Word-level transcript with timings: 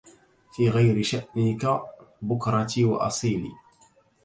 في 0.51 0.69
غير 0.69 1.03
شأنك 1.03 1.81
بكرتي 2.21 2.83
وأصيلي 2.85 3.51